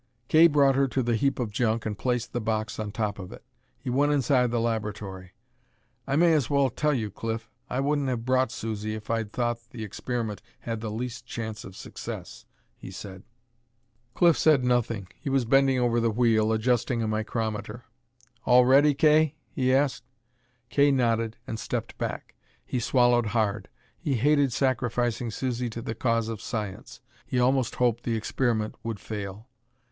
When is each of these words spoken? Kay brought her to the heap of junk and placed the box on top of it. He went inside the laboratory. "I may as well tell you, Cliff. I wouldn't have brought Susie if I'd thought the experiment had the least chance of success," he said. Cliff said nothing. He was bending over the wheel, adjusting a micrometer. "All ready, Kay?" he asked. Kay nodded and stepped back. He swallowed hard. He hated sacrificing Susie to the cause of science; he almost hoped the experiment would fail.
Kay 0.29 0.47
brought 0.47 0.73
her 0.73 0.87
to 0.87 1.03
the 1.03 1.15
heap 1.15 1.37
of 1.37 1.51
junk 1.51 1.85
and 1.85 1.95
placed 1.95 2.33
the 2.33 2.41
box 2.41 2.79
on 2.79 2.91
top 2.91 3.19
of 3.19 3.31
it. 3.31 3.43
He 3.77 3.91
went 3.91 4.11
inside 4.11 4.49
the 4.49 4.59
laboratory. 4.59 5.33
"I 6.07 6.15
may 6.15 6.33
as 6.33 6.49
well 6.49 6.71
tell 6.71 6.95
you, 6.95 7.11
Cliff. 7.11 7.51
I 7.69 7.81
wouldn't 7.81 8.07
have 8.07 8.25
brought 8.25 8.51
Susie 8.51 8.95
if 8.95 9.11
I'd 9.11 9.31
thought 9.31 9.59
the 9.69 9.83
experiment 9.83 10.41
had 10.61 10.81
the 10.81 10.89
least 10.89 11.27
chance 11.27 11.63
of 11.63 11.75
success," 11.75 12.47
he 12.75 12.89
said. 12.89 13.21
Cliff 14.15 14.39
said 14.39 14.63
nothing. 14.63 15.07
He 15.19 15.29
was 15.29 15.45
bending 15.45 15.77
over 15.77 15.99
the 15.99 16.09
wheel, 16.09 16.51
adjusting 16.51 17.03
a 17.03 17.07
micrometer. 17.07 17.83
"All 18.43 18.65
ready, 18.65 18.95
Kay?" 18.95 19.35
he 19.51 19.71
asked. 19.71 20.03
Kay 20.71 20.89
nodded 20.89 21.37
and 21.45 21.59
stepped 21.59 21.95
back. 21.99 22.33
He 22.65 22.79
swallowed 22.79 23.27
hard. 23.37 23.69
He 23.99 24.15
hated 24.15 24.51
sacrificing 24.51 25.29
Susie 25.29 25.69
to 25.69 25.79
the 25.83 25.93
cause 25.93 26.27
of 26.27 26.41
science; 26.41 27.01
he 27.27 27.39
almost 27.39 27.75
hoped 27.75 28.03
the 28.03 28.15
experiment 28.17 28.73
would 28.81 28.99
fail. 28.99 29.47